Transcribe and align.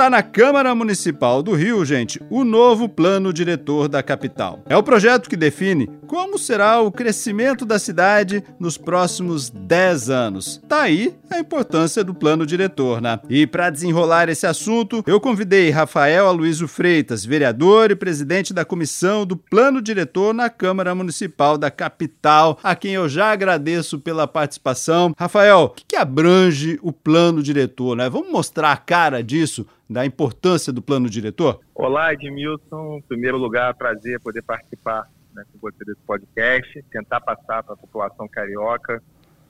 Está 0.00 0.08
na 0.08 0.22
Câmara 0.22 0.74
Municipal 0.74 1.42
do 1.42 1.52
Rio, 1.52 1.84
gente, 1.84 2.18
o 2.30 2.42
novo 2.42 2.88
plano 2.88 3.34
diretor 3.34 3.86
da 3.86 4.02
capital. 4.02 4.62
É 4.66 4.74
o 4.74 4.82
projeto 4.82 5.28
que 5.28 5.36
define 5.36 5.90
como 6.06 6.38
será 6.38 6.80
o 6.80 6.90
crescimento 6.90 7.66
da 7.66 7.78
cidade 7.78 8.42
nos 8.58 8.78
próximos 8.78 9.50
10 9.50 10.08
anos. 10.08 10.60
Tá 10.66 10.80
aí 10.84 11.14
a 11.30 11.38
importância 11.38 12.02
do 12.02 12.14
plano 12.14 12.46
diretor, 12.46 13.00
né? 13.02 13.20
E 13.28 13.46
para 13.46 13.68
desenrolar 13.68 14.30
esse 14.30 14.46
assunto, 14.46 15.04
eu 15.06 15.20
convidei 15.20 15.68
Rafael 15.68 16.26
Aloysio 16.26 16.66
Freitas, 16.66 17.22
vereador 17.22 17.90
e 17.90 17.94
presidente 17.94 18.54
da 18.54 18.64
comissão 18.64 19.26
do 19.26 19.36
plano 19.36 19.82
diretor 19.82 20.32
na 20.32 20.48
Câmara 20.48 20.94
Municipal 20.94 21.58
da 21.58 21.70
capital, 21.70 22.58
a 22.62 22.74
quem 22.74 22.94
eu 22.94 23.06
já 23.06 23.30
agradeço 23.30 24.00
pela 24.00 24.26
participação. 24.26 25.14
Rafael, 25.16 25.64
o 25.64 25.68
que, 25.68 25.84
que 25.88 25.96
abrange 25.96 26.78
o 26.82 26.90
plano 26.90 27.42
diretor, 27.42 27.94
né? 27.94 28.08
Vamos 28.08 28.32
mostrar 28.32 28.72
a 28.72 28.78
cara 28.78 29.22
disso 29.22 29.66
da 29.90 30.06
importância 30.06 30.72
do 30.72 30.80
plano 30.80 31.10
diretor? 31.10 31.58
Olá, 31.74 32.12
Edmilson. 32.12 32.98
Em 32.98 33.02
primeiro 33.02 33.36
lugar, 33.36 33.74
prazer 33.74 34.20
poder 34.20 34.40
participar 34.40 35.10
né, 35.34 35.42
com 35.50 35.58
você 35.58 35.84
desse 35.84 36.00
podcast, 36.06 36.80
tentar 36.92 37.20
passar 37.20 37.64
para 37.64 37.74
a 37.74 37.76
população 37.76 38.28
carioca 38.28 39.02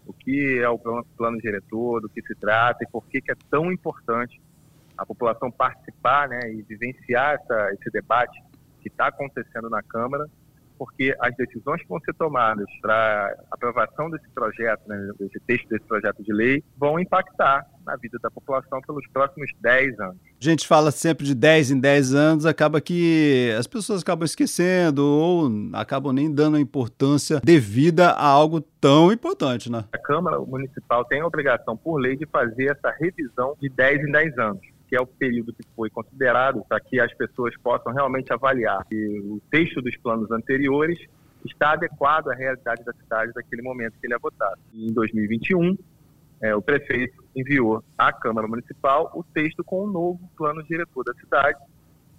o 0.07 0.15
que 0.15 0.59
é 0.59 0.69
o 0.69 0.79
plano, 0.79 1.39
diretor, 1.43 2.01
do 2.01 2.09
que 2.09 2.23
se 2.23 2.35
trata 2.35 2.83
e 2.83 2.89
por 2.91 3.05
que, 3.07 3.21
que 3.21 3.31
é 3.31 3.37
tão 3.51 3.71
importante 3.71 4.41
a 4.97 5.05
população 5.05 5.51
participar 5.51 6.27
né, 6.27 6.41
e 6.51 6.63
vivenciar 6.63 7.35
essa, 7.35 7.75
esse 7.75 7.91
debate 7.91 8.43
que 8.81 8.89
está 8.89 9.09
acontecendo 9.09 9.69
na 9.69 9.83
Câmara 9.83 10.27
porque 10.81 11.15
as 11.21 11.37
decisões 11.37 11.83
que 11.83 11.89
vão 11.89 12.01
ser 12.01 12.15
tomadas 12.15 12.65
para 12.81 13.37
aprovação 13.51 14.09
desse 14.09 14.27
projeto, 14.31 14.81
né, 14.89 15.11
desse 15.19 15.39
texto 15.41 15.69
desse 15.69 15.85
projeto 15.85 16.23
de 16.23 16.33
lei, 16.33 16.65
vão 16.75 16.99
impactar 16.99 17.67
na 17.85 17.97
vida 17.97 18.19
da 18.23 18.31
população 18.31 18.81
pelos 18.81 19.07
próximos 19.09 19.51
10 19.61 20.01
anos. 20.01 20.17
A 20.41 20.45
gente 20.45 20.67
fala 20.67 20.91
sempre 20.91 21.27
de 21.27 21.35
10 21.35 21.73
em 21.73 21.81
10 21.81 22.15
anos, 22.15 22.47
acaba 22.47 22.81
que 22.81 23.55
as 23.59 23.67
pessoas 23.67 24.01
acabam 24.01 24.25
esquecendo 24.25 25.05
ou 25.05 25.51
acabam 25.75 26.15
nem 26.15 26.33
dando 26.33 26.57
a 26.57 26.61
importância 26.61 27.43
devida 27.45 28.13
a 28.13 28.27
algo 28.27 28.63
tão 28.81 29.13
importante, 29.13 29.71
né? 29.71 29.85
A 29.93 29.99
Câmara 29.99 30.39
Municipal 30.39 31.05
tem 31.05 31.21
a 31.21 31.27
obrigação, 31.27 31.77
por 31.77 31.99
lei, 31.99 32.17
de 32.17 32.25
fazer 32.25 32.71
essa 32.71 32.91
revisão 32.99 33.55
de 33.61 33.69
10 33.69 34.09
em 34.09 34.13
10 34.13 34.39
anos 34.39 34.70
que 34.91 34.97
é 34.97 35.01
o 35.01 35.07
período 35.07 35.53
que 35.53 35.63
foi 35.77 35.89
considerado 35.89 36.65
para 36.69 36.81
que 36.81 37.01
as 37.01 37.15
pessoas 37.15 37.57
possam 37.59 37.93
realmente 37.93 38.33
avaliar 38.33 38.85
que 38.87 39.21
o 39.21 39.41
texto 39.49 39.81
dos 39.81 39.97
planos 39.97 40.29
anteriores 40.33 40.99
está 41.47 41.75
adequado 41.75 42.29
à 42.29 42.35
realidade 42.35 42.85
da 42.85 42.93
cidade 42.93 43.31
naquele 43.35 43.63
momento 43.63 43.95
que 44.01 44.07
ele 44.09 44.15
é 44.15 44.19
votado. 44.19 44.61
Em 44.75 44.93
2021, 44.93 45.79
é, 46.43 46.57
o 46.57 46.61
prefeito 46.61 47.25
enviou 47.37 47.85
à 47.97 48.13
Câmara 48.13 48.49
Municipal 48.49 49.13
o 49.15 49.23
texto 49.23 49.63
com 49.63 49.83
o 49.83 49.85
um 49.85 49.93
novo 49.93 50.31
plano 50.37 50.61
diretor 50.65 51.05
da 51.05 51.15
cidade 51.15 51.61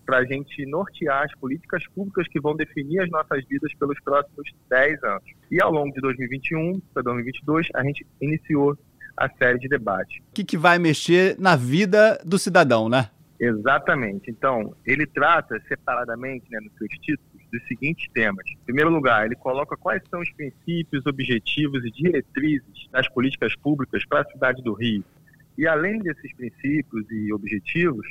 para 0.05 0.19
a 0.19 0.25
gente 0.25 0.65
nortear 0.65 1.25
as 1.25 1.35
políticas 1.35 1.85
públicas 1.89 2.25
que 2.29 2.39
vão 2.39 2.55
definir 2.55 3.01
as 3.01 3.09
nossas 3.09 3.43
vidas 3.45 3.73
pelos 3.75 3.99
próximos 3.99 4.49
10 4.69 5.03
anos. 5.03 5.23
E 5.51 5.61
ao 5.61 5.71
longo 5.71 5.93
de 5.93 5.99
2021 5.99 6.79
para 6.93 7.03
2022, 7.03 7.67
a 7.75 7.83
gente 7.83 8.07
iniciou 8.21 8.77
a 9.25 9.29
série 9.37 9.59
de 9.59 9.67
debates. 9.67 10.19
O 10.19 10.33
que, 10.33 10.43
que 10.43 10.57
vai 10.57 10.79
mexer 10.79 11.35
na 11.39 11.55
vida 11.55 12.19
do 12.25 12.39
cidadão, 12.39 12.89
né? 12.89 13.09
Exatamente. 13.39 14.29
Então, 14.29 14.75
ele 14.85 15.05
trata 15.05 15.59
separadamente, 15.67 16.45
né, 16.51 16.59
nos 16.59 16.73
seus 16.77 16.91
títulos, 16.99 17.31
dos 17.51 17.67
seguintes 17.67 18.07
temas. 18.13 18.45
Em 18.49 18.65
primeiro 18.65 18.89
lugar, 18.89 19.25
ele 19.25 19.35
coloca 19.35 19.75
quais 19.75 20.01
são 20.09 20.21
os 20.21 20.31
princípios, 20.31 21.05
objetivos 21.05 21.83
e 21.83 21.91
diretrizes 21.91 22.87
das 22.91 23.09
políticas 23.09 23.55
públicas 23.55 24.05
para 24.05 24.21
a 24.21 24.25
cidade 24.31 24.61
do 24.63 24.73
Rio. 24.73 25.03
E 25.57 25.67
além 25.67 25.99
desses 25.99 26.33
princípios 26.33 27.05
e 27.11 27.33
objetivos, 27.33 28.07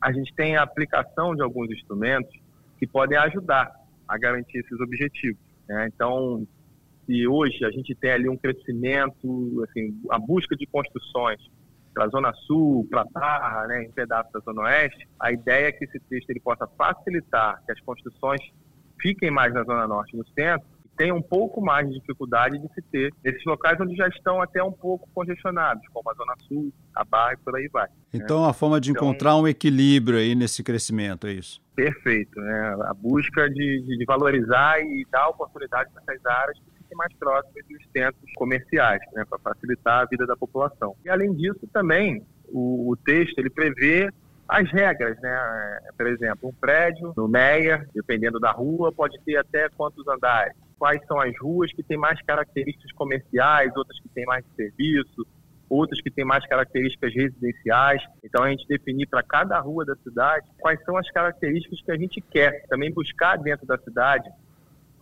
a 0.00 0.12
gente 0.12 0.34
tem 0.34 0.56
a 0.56 0.62
aplicação 0.62 1.34
de 1.34 1.42
alguns 1.42 1.70
instrumentos 1.70 2.34
que 2.78 2.86
podem 2.86 3.16
ajudar 3.16 3.72
a 4.06 4.18
garantir 4.18 4.58
esses 4.58 4.78
objetivos. 4.80 5.40
Né? 5.68 5.88
Então, 5.94 6.46
se 7.06 7.26
hoje 7.26 7.64
a 7.64 7.70
gente 7.70 7.94
tem 7.94 8.10
ali 8.10 8.28
um 8.28 8.36
crescimento, 8.36 9.64
assim, 9.68 9.98
a 10.10 10.18
busca 10.18 10.56
de 10.56 10.66
construções 10.66 11.40
para 11.94 12.04
a 12.04 12.08
Zona 12.08 12.32
Sul, 12.46 12.86
para 12.90 13.02
a 13.02 13.04
Barra, 13.04 13.66
né, 13.68 13.84
em 13.84 13.90
pedaços 13.90 14.30
da 14.30 14.40
Zona 14.40 14.62
Oeste, 14.62 15.08
a 15.18 15.32
ideia 15.32 15.68
é 15.68 15.72
que 15.72 15.84
esse 15.84 15.98
texto 16.00 16.28
ele 16.28 16.40
possa 16.40 16.66
facilitar 16.76 17.62
que 17.64 17.72
as 17.72 17.80
construções 17.80 18.40
fiquem 19.00 19.30
mais 19.30 19.54
na 19.54 19.64
Zona 19.64 19.86
Norte 19.86 20.14
e 20.14 20.18
no 20.18 20.26
centro, 20.28 20.68
e 20.84 20.88
tenha 20.96 21.14
um 21.14 21.22
pouco 21.22 21.62
mais 21.62 21.88
de 21.88 21.98
dificuldade 21.98 22.58
de 22.58 22.68
se 22.74 22.82
ter 22.82 23.14
nesses 23.24 23.42
locais 23.46 23.80
onde 23.80 23.96
já 23.96 24.08
estão 24.08 24.42
até 24.42 24.62
um 24.62 24.72
pouco 24.72 25.08
congestionados, 25.14 25.82
como 25.92 26.10
a 26.10 26.14
Zona 26.14 26.34
Sul, 26.46 26.70
a 26.94 27.02
Barra 27.02 27.32
e 27.32 27.36
por 27.38 27.56
aí 27.56 27.68
vai. 27.72 27.88
Então, 28.12 28.42
né? 28.42 28.50
a 28.50 28.52
forma 28.52 28.78
de 28.78 28.90
então, 28.90 29.02
encontrar 29.02 29.36
um 29.36 29.48
equilíbrio 29.48 30.18
aí 30.18 30.34
nesse 30.34 30.62
crescimento, 30.62 31.26
é 31.26 31.32
isso? 31.32 31.62
Perfeito. 31.74 32.38
Né? 32.38 32.76
A 32.82 32.94
busca 32.94 33.48
de, 33.48 33.82
de 33.86 34.04
valorizar 34.06 34.80
e 34.80 35.06
dar 35.10 35.28
oportunidade 35.28 35.90
para 35.92 36.02
essas 36.02 36.26
áreas 36.26 36.58
fiquem 36.58 36.75
mais 36.96 37.12
próximas 37.14 37.64
dos 37.68 37.82
centros 37.92 38.32
comerciais, 38.34 39.00
né, 39.12 39.24
para 39.28 39.38
facilitar 39.38 40.02
a 40.02 40.04
vida 40.06 40.26
da 40.26 40.36
população. 40.36 40.96
E 41.04 41.10
além 41.10 41.32
disso, 41.34 41.66
também 41.72 42.26
o, 42.48 42.90
o 42.90 42.96
texto 42.96 43.38
ele 43.38 43.50
prevê 43.50 44.10
as 44.48 44.70
regras, 44.70 45.20
né? 45.20 45.80
Por 45.96 46.06
exemplo, 46.06 46.48
um 46.48 46.52
prédio 46.52 47.12
no 47.16 47.26
Meia, 47.26 47.86
dependendo 47.92 48.38
da 48.38 48.52
rua, 48.52 48.92
pode 48.92 49.18
ter 49.24 49.36
até 49.36 49.68
quantos 49.70 50.06
andares. 50.06 50.54
Quais 50.78 51.04
são 51.06 51.20
as 51.20 51.32
ruas 51.40 51.72
que 51.72 51.82
têm 51.82 51.96
mais 51.96 52.20
características 52.22 52.92
comerciais, 52.92 53.74
outras 53.76 53.98
que 53.98 54.08
têm 54.10 54.24
mais 54.24 54.44
serviço, 54.54 55.26
outras 55.68 56.00
que 56.00 56.10
têm 56.10 56.24
mais 56.24 56.46
características 56.46 57.12
residenciais. 57.12 58.02
Então 58.22 58.44
a 58.44 58.50
gente 58.50 58.68
definir 58.68 59.06
para 59.06 59.22
cada 59.22 59.58
rua 59.58 59.84
da 59.84 59.96
cidade 59.96 60.46
quais 60.58 60.80
são 60.84 60.96
as 60.96 61.10
características 61.10 61.82
que 61.82 61.90
a 61.90 61.96
gente 61.96 62.20
quer. 62.20 62.66
Também 62.68 62.92
buscar 62.92 63.36
dentro 63.38 63.66
da 63.66 63.78
cidade 63.78 64.30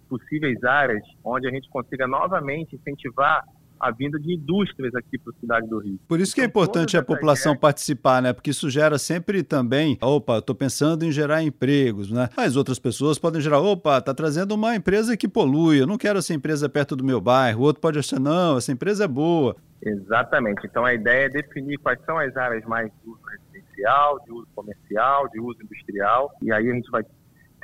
possíveis 0.05 0.63
áreas 0.65 1.03
onde 1.25 1.47
a 1.49 1.51
gente 1.51 1.69
consiga 1.69 2.07
novamente 2.07 2.77
incentivar 2.77 3.45
a 3.79 3.91
vinda 3.91 4.19
de 4.19 4.35
indústrias 4.35 4.95
aqui 4.95 5.19
para 5.19 5.33
a 5.33 5.41
cidade 5.41 5.69
do 5.69 5.79
Rio. 5.79 5.99
Por 6.09 6.21
isso 6.21 6.35
que 6.35 6.41
é 6.41 6.45
então, 6.45 6.63
é 6.63 6.65
importante 6.65 6.97
a 6.97 7.03
população 7.03 7.57
participar, 7.57 8.23
né? 8.23 8.33
Porque 8.33 8.51
isso 8.51 8.71
gera 8.71 8.97
sempre 8.99 9.43
também, 9.43 9.99
opa, 10.01 10.39
estou 10.39 10.55
pensando 10.55 11.05
em 11.05 11.13
gerar 11.13 11.43
empregos, 11.43 12.11
né? 12.11 12.29
Mas 12.37 12.57
outras 12.57 12.79
pessoas 12.79 13.19
podem 13.19 13.41
gerar, 13.41 13.61
opa, 13.61 13.99
está 13.99 14.15
trazendo 14.15 14.55
uma 14.55 14.75
empresa 14.75 15.17
que 15.17 15.29
polui, 15.29 15.81
eu 15.81 15.87
não 15.87 15.99
quero 15.99 16.19
essa 16.19 16.33
empresa 16.33 16.69
perto 16.69 16.97
do 16.97 17.05
meu 17.05 17.21
bairro. 17.21 17.61
O 17.61 17.65
outro 17.65 17.81
pode 17.81 17.99
achar, 17.99 18.19
não, 18.19 18.57
essa 18.57 18.73
empresa 18.73 19.05
é 19.05 19.09
boa. 19.09 19.57
Exatamente. 19.83 20.67
Então 20.67 20.85
a 20.85 20.95
ideia 20.95 21.27
é 21.27 21.29
definir 21.29 21.79
quais 21.79 22.01
são 22.07 22.19
as 22.19 22.35
áreas 22.37 22.65
mais 22.65 22.91
de 22.91 23.11
uso 23.11 23.21
residencial, 23.29 24.19
de 24.25 24.33
uso 24.33 24.49
comercial, 24.55 25.29
de 25.29 25.41
uso 25.41 25.59
industrial, 25.63 26.33
e 26.41 26.51
aí 26.51 26.71
a 26.71 26.75
gente 26.75 26.91
vai 26.91 27.05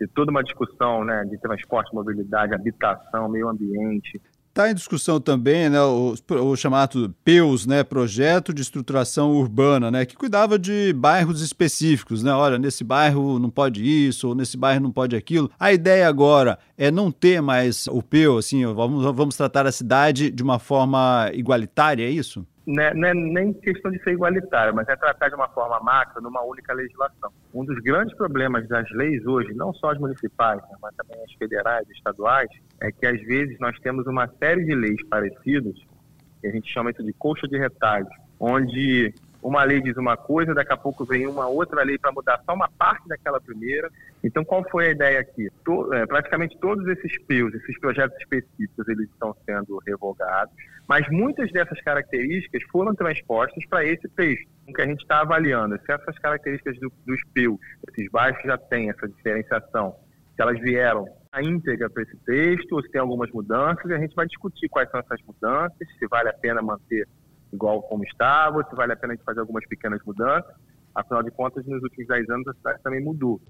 ter 0.00 0.08
toda 0.08 0.30
uma 0.30 0.42
discussão 0.42 1.04
né, 1.04 1.24
de 1.26 1.38
transporte, 1.38 1.94
mobilidade, 1.94 2.54
habitação, 2.54 3.28
meio 3.28 3.48
ambiente. 3.50 4.20
Está 4.48 4.68
em 4.68 4.74
discussão 4.74 5.20
também 5.20 5.68
né, 5.68 5.80
o, 5.80 6.14
o, 6.28 6.56
chamado 6.56 7.14
PEUS, 7.22 7.66
né, 7.66 7.84
Projeto 7.84 8.52
de 8.52 8.62
Estruturação 8.62 9.30
Urbana, 9.32 9.90
né, 9.90 10.04
que 10.04 10.16
cuidava 10.16 10.58
de 10.58 10.92
bairros 10.94 11.40
específicos. 11.42 12.22
Né? 12.22 12.32
Olha, 12.32 12.58
nesse 12.58 12.82
bairro 12.82 13.38
não 13.38 13.50
pode 13.50 13.84
isso, 13.84 14.28
ou 14.28 14.34
nesse 14.34 14.56
bairro 14.56 14.82
não 14.82 14.90
pode 14.90 15.14
aquilo. 15.14 15.50
A 15.58 15.72
ideia 15.72 16.08
agora 16.08 16.58
é 16.76 16.90
não 16.90 17.12
ter 17.12 17.40
mais 17.40 17.86
o 17.86 18.02
PEU, 18.02 18.38
assim, 18.38 18.64
vamos, 18.74 19.04
vamos 19.14 19.36
tratar 19.36 19.66
a 19.66 19.72
cidade 19.72 20.30
de 20.30 20.42
uma 20.42 20.58
forma 20.58 21.30
igualitária, 21.32 22.04
é 22.04 22.10
isso? 22.10 22.44
Não 22.70 22.82
é, 22.82 22.94
não 22.94 23.08
é, 23.08 23.14
nem 23.14 23.52
questão 23.52 23.90
de 23.90 24.02
ser 24.02 24.12
igualitário, 24.12 24.74
mas 24.74 24.88
é 24.88 24.96
tratar 24.96 25.28
de 25.28 25.34
uma 25.34 25.48
forma 25.48 25.80
macro, 25.80 26.22
numa 26.22 26.42
única 26.42 26.72
legislação. 26.72 27.32
Um 27.52 27.64
dos 27.64 27.78
grandes 27.80 28.16
problemas 28.16 28.66
das 28.68 28.88
leis 28.90 29.24
hoje, 29.26 29.52
não 29.54 29.74
só 29.74 29.90
as 29.90 29.98
municipais, 29.98 30.60
né, 30.62 30.76
mas 30.80 30.94
também 30.96 31.22
as 31.22 31.32
federais 31.34 31.88
estaduais, 31.90 32.48
é 32.80 32.92
que 32.92 33.06
às 33.06 33.20
vezes 33.22 33.58
nós 33.58 33.78
temos 33.80 34.06
uma 34.06 34.28
série 34.38 34.64
de 34.64 34.74
leis 34.74 35.02
parecidas, 35.08 35.74
que 36.40 36.46
a 36.46 36.50
gente 36.50 36.72
chama 36.72 36.90
isso 36.90 37.02
de 37.02 37.12
coxa 37.12 37.46
de 37.48 37.58
retalhos, 37.58 38.08
onde 38.38 39.12
uma 39.42 39.64
lei 39.64 39.80
diz 39.80 39.96
uma 39.96 40.16
coisa, 40.16 40.54
daqui 40.54 40.72
a 40.72 40.76
pouco 40.76 41.04
vem 41.04 41.26
uma 41.26 41.46
outra 41.46 41.82
lei 41.82 41.98
para 41.98 42.12
mudar 42.12 42.42
só 42.44 42.54
uma 42.54 42.68
parte 42.68 43.08
daquela 43.08 43.40
primeira. 43.40 43.90
Então, 44.22 44.44
qual 44.44 44.62
foi 44.70 44.88
a 44.88 44.90
ideia 44.90 45.20
aqui? 45.20 45.48
To, 45.64 45.92
é, 45.94 46.06
praticamente 46.06 46.58
todos 46.58 46.86
esses 46.88 47.18
PIOs, 47.24 47.54
esses 47.54 47.78
projetos 47.78 48.16
específicos, 48.18 48.88
eles 48.88 49.08
estão 49.08 49.34
sendo 49.46 49.78
revogados, 49.86 50.54
mas 50.86 51.08
muitas 51.10 51.50
dessas 51.52 51.80
características 51.80 52.62
foram 52.70 52.94
transpostas 52.94 53.64
para 53.66 53.84
esse 53.84 54.08
texto. 54.08 54.48
Que 54.74 54.82
a 54.82 54.86
gente 54.86 55.00
está 55.00 55.20
avaliando, 55.20 55.76
se 55.84 55.92
essas 55.92 56.16
características 56.18 56.78
do, 56.78 56.92
dos 57.06 57.20
PIOs, 57.32 57.58
esses 57.88 58.10
bairros 58.10 58.40
já 58.44 58.56
têm 58.56 58.90
essa 58.90 59.08
diferenciação, 59.08 59.96
se 60.36 60.42
elas 60.42 60.60
vieram 60.60 61.06
a 61.32 61.42
íntegra 61.42 61.88
para 61.88 62.02
esse 62.02 62.16
texto, 62.18 62.72
ou 62.72 62.82
se 62.82 62.90
tem 62.90 63.00
algumas 63.00 63.30
mudanças, 63.30 63.84
e 63.90 63.94
a 63.94 63.98
gente 63.98 64.14
vai 64.14 64.26
discutir 64.26 64.68
quais 64.68 64.90
são 64.90 65.00
essas 65.00 65.20
mudanças, 65.22 65.88
se 65.98 66.06
vale 66.08 66.28
a 66.28 66.32
pena 66.32 66.60
manter 66.60 67.06
igual 67.52 67.82
como 67.82 68.04
estava, 68.04 68.64
se 68.68 68.74
vale 68.74 68.92
a 68.92 68.96
pena 68.96 69.12
a 69.12 69.16
gente 69.16 69.24
fazer 69.24 69.40
algumas 69.40 69.66
pequenas 69.66 70.00
mudanças. 70.04 70.54
Afinal 70.94 71.22
de 71.22 71.30
contas, 71.30 71.64
nos 71.66 71.82
últimos 71.82 72.08
10 72.08 72.30
anos 72.30 72.48
a 72.48 72.54
cidade 72.54 72.82
também 72.82 73.02
mudou. 73.02 73.40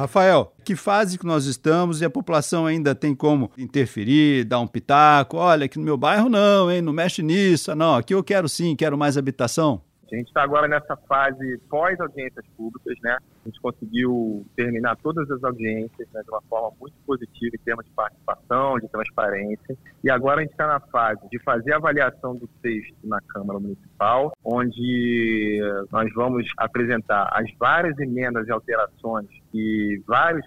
Rafael, 0.00 0.54
que 0.64 0.74
fase 0.74 1.18
que 1.18 1.26
nós 1.26 1.44
estamos 1.44 2.00
e 2.00 2.06
a 2.06 2.10
população 2.10 2.64
ainda 2.64 2.94
tem 2.94 3.14
como 3.14 3.50
interferir, 3.58 4.44
dar 4.44 4.58
um 4.58 4.66
pitaco? 4.66 5.36
Olha, 5.36 5.66
aqui 5.66 5.78
no 5.78 5.84
meu 5.84 5.98
bairro 5.98 6.30
não, 6.30 6.70
hein? 6.72 6.80
Não 6.80 6.90
mexe 6.90 7.22
nisso. 7.22 7.74
Não, 7.74 7.96
aqui 7.96 8.14
eu 8.14 8.24
quero 8.24 8.48
sim, 8.48 8.74
quero 8.74 8.96
mais 8.96 9.18
habitação. 9.18 9.82
A 10.12 10.16
gente 10.16 10.28
está 10.28 10.42
agora 10.42 10.66
nessa 10.66 10.96
fase 11.08 11.58
pós-audiências 11.68 12.44
públicas, 12.56 12.96
né? 13.02 13.16
A 13.44 13.48
gente 13.48 13.60
conseguiu 13.60 14.44
terminar 14.56 14.96
todas 14.96 15.30
as 15.30 15.42
audiências 15.42 16.08
né, 16.12 16.22
de 16.22 16.30
uma 16.30 16.42
forma 16.42 16.76
muito 16.80 16.94
positiva 17.06 17.54
em 17.54 17.64
termos 17.64 17.84
de 17.84 17.90
participação, 17.92 18.78
de 18.78 18.88
transparência. 18.88 19.76
E 20.02 20.10
agora 20.10 20.40
a 20.40 20.42
gente 20.42 20.52
está 20.52 20.66
na 20.66 20.80
fase 20.80 21.20
de 21.30 21.38
fazer 21.42 21.72
a 21.72 21.76
avaliação 21.76 22.36
do 22.36 22.48
texto 22.60 22.96
na 23.04 23.20
Câmara 23.20 23.58
Municipal, 23.58 24.32
onde 24.44 25.60
nós 25.90 26.12
vamos 26.14 26.46
apresentar 26.56 27.30
as 27.32 27.50
várias 27.58 27.98
emendas 27.98 28.46
e 28.46 28.52
alterações 28.52 29.28
que 29.52 30.02
vários 30.06 30.44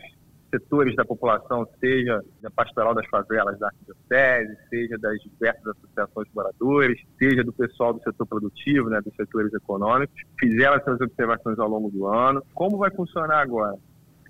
setores 0.53 0.95
da 0.95 1.03
população, 1.03 1.67
seja 1.79 2.23
da 2.39 2.51
pastoral 2.51 2.93
das 2.93 3.07
favelas 3.07 3.57
da 3.57 3.67
arquidiocese, 3.67 4.55
seja 4.69 4.97
das 4.99 5.17
diversas 5.19 5.65
associações 5.65 6.27
de 6.27 6.35
moradores, 6.35 7.01
seja 7.17 7.43
do 7.43 7.51
pessoal 7.51 7.93
do 7.93 8.01
setor 8.03 8.27
produtivo, 8.27 8.89
né, 8.89 9.01
dos 9.01 9.15
setores 9.15 9.51
econômicos, 9.53 10.15
fizeram 10.39 10.75
essas 10.75 11.01
observações 11.01 11.57
ao 11.57 11.67
longo 11.67 11.89
do 11.89 12.05
ano. 12.05 12.43
Como 12.53 12.77
vai 12.77 12.91
funcionar 12.91 13.41
agora? 13.41 13.75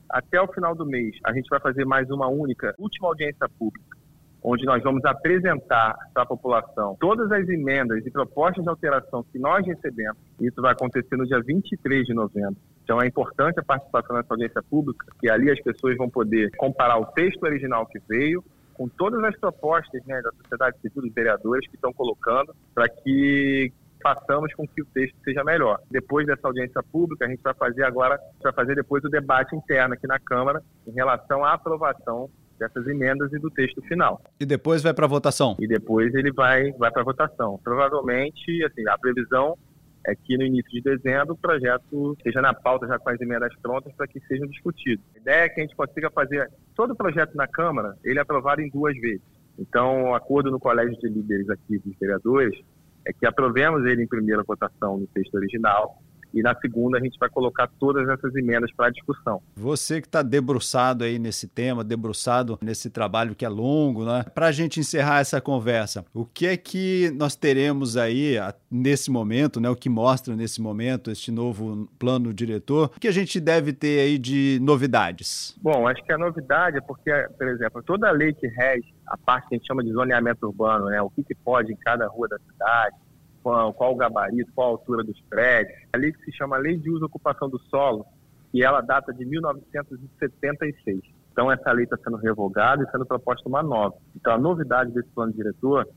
Até 0.10 0.40
o 0.40 0.48
final 0.48 0.74
do 0.74 0.86
mês, 0.86 1.18
a 1.26 1.34
gente 1.34 1.50
vai 1.50 1.60
fazer 1.60 1.86
mais 1.86 2.10
uma 2.10 2.30
única, 2.30 2.74
última 2.78 3.10
audiência 3.10 3.50
pública, 3.60 3.98
onde 4.42 4.66
nós 4.66 4.82
vamos 4.82 5.04
apresentar 5.04 5.96
para 6.14 6.24
a 6.24 6.26
população 6.26 6.96
todas 7.00 7.32
as 7.32 7.50
emendas 7.50 8.06
e 8.06 8.12
propostas 8.12 8.64
de 8.64 8.70
alteração 8.70 9.26
que 9.32 9.40
nós 9.40 9.66
recebemos. 9.66 10.18
Isso 10.40 10.62
vai 10.62 10.72
acontecer 10.72 11.18
no 11.18 11.26
dia 11.26 11.42
23 11.42 12.06
de 12.06 12.14
novembro. 12.14 12.58
Então 12.84 13.02
é 13.02 13.08
importante 13.08 13.60
a 13.60 13.64
participação 13.64 14.16
nessa 14.16 14.34
audiência 14.34 14.62
pública, 14.64 15.06
que 15.20 15.30
ali 15.30 15.50
as 15.50 15.60
pessoas 15.62 15.96
vão 15.98 16.10
poder 16.10 16.52
comparar 16.58 16.98
o 16.98 17.06
texto 17.06 17.44
original 17.44 17.86
que 17.86 18.00
veio 18.08 18.44
com 18.74 18.88
todas 18.88 19.24
as 19.24 19.38
propostas 19.38 20.04
né, 20.06 20.22
da 20.22 20.32
sociedade 20.32 20.78
civil, 20.82 21.04
dos 21.04 21.14
vereadores 21.14 21.68
que 21.70 21.76
estão 21.76 21.94
colocando, 21.94 22.56
para 22.74 22.90
que 22.90 23.72
façamos 24.02 24.54
com 24.54 24.68
que 24.68 24.82
o 24.82 24.86
texto 24.86 25.16
seja 25.24 25.44
melhor. 25.44 25.80
Depois 25.90 26.28
dessa 26.28 26.48
audiência 26.48 26.84
pública, 26.92 27.26
a 27.26 27.30
gente 27.30 27.42
vai 27.42 27.54
fazer 27.54 27.84
agora, 27.84 28.20
vai 28.42 28.52
fazer 28.52 28.76
depois 28.76 29.04
o 29.06 29.10
debate 29.10 29.56
interno 29.56 29.94
aqui 29.94 30.06
na 30.06 30.20
Câmara 30.20 30.62
em 30.86 30.92
relação 30.92 31.46
à 31.46 31.54
aprovação 31.54 32.30
dessas 32.60 32.86
emendas 32.88 33.32
e 33.32 33.40
do 33.40 33.50
texto 33.50 33.82
final. 33.84 34.22
E 34.40 34.46
depois 34.46 34.84
vai 34.84 34.94
para 34.94 35.08
votação? 35.08 35.56
E 35.60 35.68
depois 35.68 36.14
ele 36.14 36.32
vai, 36.32 36.72
vai 36.74 36.92
para 36.92 37.04
votação. 37.04 37.60
Provavelmente, 37.64 38.64
assim, 38.66 38.88
a 38.88 38.98
previsão 38.98 39.58
é 40.06 40.16
que 40.16 40.38
no 40.38 40.44
início 40.44 40.72
de 40.72 40.82
dezembro 40.82 41.34
o 41.34 41.38
projeto 41.38 42.14
esteja 42.18 42.42
na 42.42 42.54
pauta 42.54 42.88
já 42.88 43.00
com 43.00 43.10
as 43.10 43.20
emendas 43.22 43.54
prontas 43.62 43.94
para 43.96 44.08
que 44.08 44.20
sejam 44.22 44.48
discutidos. 44.48 45.06
A 45.16 45.20
ideia 45.20 45.46
é 45.46 45.50
que 45.50 45.62
a 45.62 45.64
gente 45.64 45.76
consiga 45.76 46.10
fazer 46.12 46.52
todo 46.76 46.92
o 46.92 46.96
projeto 46.96 47.36
na 47.36 47.48
Câmara, 47.48 47.96
ele 48.04 48.20
é 48.20 48.22
aprovado 48.22 48.62
em 48.62 48.70
duas 48.70 48.96
vezes. 49.00 49.22
Então, 49.58 50.10
o 50.10 50.16
acordo 50.16 50.52
no 50.52 50.60
Colégio 50.60 50.98
de 51.00 51.08
Líderes 51.08 51.50
aqui 51.50 51.78
dos 51.80 51.98
vereadores 52.00 52.60
é 53.06 53.14
que 53.14 53.26
aprovemos 53.26 53.86
ele 53.86 54.04
em 54.04 54.08
primeira 54.08 54.44
votação 54.44 54.98
no 54.98 55.08
texto 55.08 55.36
original 55.36 56.02
e 56.34 56.42
na 56.42 56.56
segunda 56.60 56.98
a 56.98 57.02
gente 57.02 57.18
vai 57.20 57.30
colocar 57.30 57.68
todas 57.80 58.08
essas 58.10 58.36
emendas 58.36 58.72
para 58.74 58.90
discussão. 58.90 59.42
Você 59.56 60.02
que 60.02 60.08
está 60.08 60.22
debruçado 60.22 61.04
aí 61.04 61.20
nesse 61.20 61.48
tema, 61.48 61.84
debruçado 61.84 62.58
nesse 62.62 62.90
trabalho 62.90 63.36
que 63.36 63.46
é 63.46 63.50
longo, 63.50 64.06
né? 64.06 64.26
Para 64.34 64.48
a 64.48 64.52
gente 64.52 64.80
encerrar 64.80 65.20
essa 65.20 65.40
conversa, 65.40 66.06
o 66.14 66.26
que 66.26 66.48
é 66.48 66.58
que 66.58 67.12
nós 67.16 67.36
teremos 67.36 67.98
aí 67.98 68.36
nesse 68.70 69.12
momento, 69.12 69.60
né? 69.60 69.70
O 69.70 69.76
que 69.76 69.90
mostra 69.90 70.36
nesse 70.36 70.62
momento 70.62 71.12
este 71.12 71.32
novo 71.32 71.88
plano 72.00 72.34
diretor? 72.34 72.92
O 72.96 73.00
que 73.00 73.08
a 73.08 73.12
gente 73.12 73.40
deve 73.40 73.74
ter 73.74 74.00
aí 74.00 74.18
de 74.18 74.60
novidades? 74.62 75.56
Bom, 75.62 75.88
acho 75.88 76.04
que 76.04 76.12
a 76.12 76.18
novidade 76.18 76.78
é 76.78 76.82
porque, 76.82 77.12
por 77.38 77.48
exemplo, 77.48 77.84
toda 77.84 78.08
a 78.08 78.12
lei 78.12 78.34
que 78.34 78.48
rege 78.48 78.94
a 79.08 79.18
parte 79.18 79.50
que 79.50 79.56
a 79.56 79.58
gente 79.58 79.68
chama 79.68 79.84
de 79.84 79.92
zoneamento 79.92 80.48
urbano, 80.48 80.86
né? 80.86 81.02
O 81.02 81.10
que, 81.10 81.24
que 81.24 81.36
pode 81.36 81.72
em 81.72 81.78
cada 81.78 82.08
rua 82.08 82.28
da 82.28 82.38
cidade, 82.40 82.96
qual, 83.44 83.74
qual 83.74 83.92
o 83.92 83.96
gabarito, 83.96 84.52
qual 84.54 84.70
a 84.70 84.72
altura 84.72 85.04
dos 85.04 85.20
prédios. 85.30 85.78
A 85.94 85.98
lei 85.98 86.12
que 86.12 86.24
se 86.24 86.32
chama 86.32 86.58
Lei 86.58 86.78
de 86.78 86.90
Uso 86.90 87.04
e 87.04 87.06
Ocupação 87.06 87.50
do 87.50 87.60
Solo, 87.70 88.06
e 88.54 88.64
ela 88.64 88.82
data 88.82 89.14
de 89.14 89.26
1976. 89.26 91.02
Então, 91.32 91.52
essa 91.52 91.72
lei 91.72 91.84
está 91.84 91.98
sendo 91.98 92.18
revogada 92.18 92.84
e 92.84 92.92
sendo 92.92 93.06
proposta 93.06 93.50
uma 93.50 93.64
nova. 93.64 93.96
Então, 94.16 94.34
a 94.34 94.38
novidade 94.38 94.92
desse 94.92 95.10
plano 95.10 95.34
diretor 95.34 95.88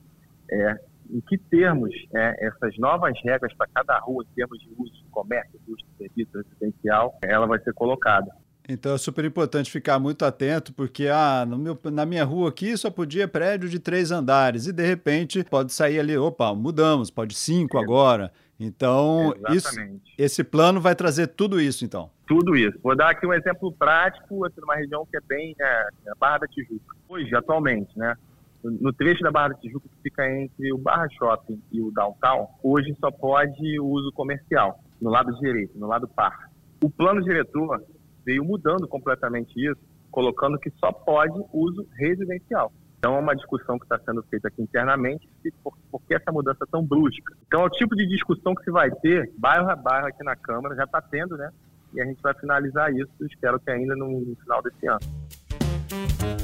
é 0.50 0.78
em 1.10 1.20
que 1.20 1.38
termos 1.38 1.94
é, 2.14 2.46
essas 2.46 2.76
novas 2.78 3.12
regras 3.22 3.54
para 3.54 3.69
cada 3.72 3.98
rua, 3.98 4.25
em 4.25 4.34
termos 4.34 4.58
de 4.58 4.69
uso 4.76 4.93
de 4.93 5.04
comércio, 5.10 5.60
indústria, 5.60 5.93
serviço 5.98 6.38
residencial, 6.38 7.16
ela 7.22 7.46
vai 7.46 7.60
ser 7.60 7.72
colocada. 7.75 8.31
Então 8.68 8.94
é 8.94 8.98
super 8.98 9.24
importante 9.24 9.70
ficar 9.70 9.98
muito 9.98 10.24
atento, 10.24 10.72
porque 10.72 11.06
ah, 11.06 11.46
no 11.46 11.56
meu, 11.56 11.78
na 11.84 12.04
minha 12.04 12.24
rua 12.24 12.48
aqui 12.48 12.76
só 12.76 12.90
podia 12.90 13.28
prédio 13.28 13.68
de 13.68 13.78
três 13.78 14.10
andares, 14.10 14.66
e 14.66 14.72
de 14.72 14.84
repente 14.84 15.44
pode 15.44 15.72
sair 15.72 16.00
ali, 16.00 16.16
opa, 16.16 16.52
mudamos, 16.52 17.10
pode 17.10 17.34
cinco 17.34 17.78
agora. 17.78 18.32
Então, 18.58 19.34
isso, 19.50 19.68
esse 20.16 20.42
plano 20.42 20.80
vai 20.80 20.94
trazer 20.94 21.28
tudo 21.28 21.60
isso, 21.60 21.84
então. 21.84 22.10
Tudo 22.26 22.56
isso. 22.56 22.76
Vou 22.82 22.96
dar 22.96 23.10
aqui 23.10 23.26
um 23.26 23.32
exemplo 23.32 23.70
prático, 23.70 24.44
aqui 24.44 24.60
numa 24.60 24.74
região 24.74 25.06
que 25.06 25.16
é 25.16 25.20
bem 25.20 25.54
né, 25.58 25.88
a 26.10 26.14
Barra 26.19 26.38
da 26.38 26.46
Tijuca. 26.48 26.96
Hoje, 27.08 27.34
atualmente, 27.36 27.96
né? 27.96 28.16
No 28.64 28.92
trecho 28.92 29.22
da 29.22 29.30
Barra 29.30 29.48
da 29.48 29.54
Tijuca 29.56 29.86
que 29.88 30.02
fica 30.02 30.28
entre 30.28 30.72
o 30.72 30.78
Barra 30.78 31.06
Shopping 31.10 31.62
e 31.70 31.80
o 31.80 31.92
Downtown, 31.92 32.48
hoje 32.62 32.96
só 32.98 33.10
pode 33.10 33.78
uso 33.78 34.10
comercial, 34.12 34.82
no 35.00 35.10
lado 35.10 35.38
direito, 35.38 35.78
no 35.78 35.86
lado 35.86 36.08
par. 36.08 36.50
O 36.82 36.90
plano 36.90 37.22
diretor 37.22 37.84
veio 38.26 38.44
mudando 38.44 38.88
completamente 38.88 39.52
isso, 39.56 39.81
colocando 40.11 40.58
que 40.58 40.70
só 40.81 40.90
pode 40.90 41.40
uso 41.52 41.87
residencial. 41.96 42.73
Então 42.99 43.14
é 43.14 43.20
uma 43.20 43.37
discussão 43.37 43.78
que 43.78 43.84
está 43.84 43.99
sendo 44.00 44.23
feita 44.25 44.49
aqui 44.49 44.61
internamente, 44.61 45.28
por, 45.62 45.77
por 45.91 46.03
que 46.03 46.15
essa 46.15 46.32
mudança 46.32 46.67
tão 46.70 46.84
brusca. 46.84 47.34
Então 47.46 47.62
é 47.62 47.67
o 47.67 47.70
tipo 47.70 47.94
de 47.94 48.06
discussão 48.08 48.55
que 48.55 48.65
se 48.65 48.70
vai 48.70 48.91
ter, 48.91 49.31
bairro 49.39 49.70
a 49.70 49.77
bairro 49.77 50.08
aqui 50.08 50.24
na 50.24 50.34
Câmara, 50.34 50.74
já 50.74 50.84
está 50.84 51.00
tendo, 51.00 51.36
né? 51.36 51.50
E 51.94 52.00
a 52.00 52.05
gente 52.05 52.20
vai 52.20 52.34
finalizar 52.34 52.93
isso, 52.93 53.10
espero 53.20 53.60
que 53.60 53.70
ainda 53.70 53.94
no, 53.94 54.08
no 54.08 54.34
final 54.36 54.60
desse 54.62 54.89
ano. 54.89 56.35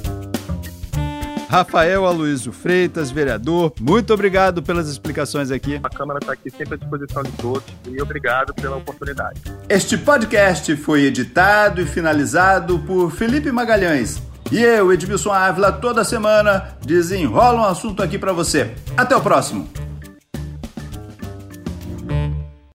Rafael 1.53 2.07
Aloysio 2.07 2.51
Freitas, 2.51 3.11
vereador, 3.11 3.75
muito 3.79 4.15
obrigado 4.15 4.63
pelas 4.63 4.89
explicações 4.89 5.51
aqui. 5.51 5.79
A 5.83 5.91
Câmara 5.91 6.19
está 6.19 6.33
aqui 6.33 6.49
sempre 6.49 6.77
à 6.77 6.77
disposição 6.79 7.23
de 7.23 7.31
todos 7.33 7.63
e 7.87 8.01
obrigado 8.01 8.55
pela 8.55 8.77
oportunidade. 8.79 9.39
Este 9.69 9.99
podcast 9.99 10.75
foi 10.77 11.03
editado 11.03 11.83
e 11.83 11.85
finalizado 11.85 12.79
por 12.79 13.11
Felipe 13.11 13.53
Magalhães. 13.53 14.23
E 14.51 14.63
eu, 14.63 14.91
Edmilson 14.95 15.31
Ávila, 15.31 15.73
toda 15.73 16.03
semana 16.05 16.75
desenrola 16.81 17.61
um 17.61 17.65
assunto 17.67 18.03
aqui 18.03 18.19
para 18.19 18.33
você. 18.33 18.75
Até 18.97 19.15
o 19.15 19.21
próximo! 19.21 19.92